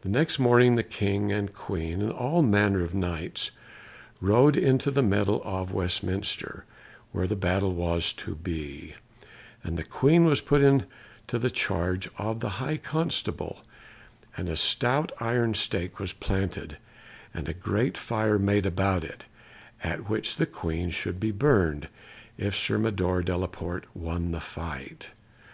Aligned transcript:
The 0.00 0.08
next 0.08 0.38
morning 0.38 0.74
the 0.76 0.82
King 0.82 1.30
and 1.30 1.52
Queen, 1.52 2.00
and 2.00 2.10
all 2.10 2.40
manner 2.40 2.82
of 2.82 2.94
Knights, 2.94 3.50
rode 4.18 4.56
into 4.56 4.90
the 4.90 5.02
meadow 5.02 5.42
of 5.42 5.70
Westminster, 5.70 6.64
where 7.12 7.26
the 7.26 7.36
battle 7.36 7.74
was 7.74 8.14
to 8.14 8.34
be; 8.36 8.94
and 9.62 9.76
the 9.76 9.82
Queen 9.84 10.24
was 10.24 10.40
put 10.40 10.62
into 10.62 10.86
the 11.38 11.50
charge 11.50 12.08
of 12.16 12.40
the 12.40 12.48
High 12.56 12.78
Constable, 12.78 13.62
and 14.34 14.48
a 14.48 14.56
stout 14.56 15.12
iron 15.20 15.52
stake 15.52 15.98
was 15.98 16.14
planted, 16.14 16.78
and 17.34 17.46
a 17.46 17.52
great 17.52 17.98
fire 17.98 18.38
made 18.38 18.64
about 18.64 19.04
it, 19.04 19.26
at 19.82 20.08
which 20.08 20.36
the 20.36 20.46
Queen 20.46 20.88
should 20.88 21.20
be 21.20 21.32
burned 21.32 21.90
if 22.38 22.56
Sir 22.56 22.78
Mador 22.78 23.20
de 23.20 23.36
la 23.36 23.46
Porte 23.48 23.94
won 23.94 24.30
the 24.30 24.40
fight. 24.40 25.10